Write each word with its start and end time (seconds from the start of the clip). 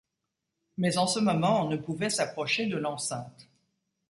Mais, 0.77 0.97
en 0.97 1.05
ce 1.05 1.19
moment, 1.19 1.63
on 1.63 1.69
ne 1.69 1.77
pouvait 1.77 2.09
s’approcher 2.09 2.65
de 2.65 2.75
l’enceinte. 2.75 3.47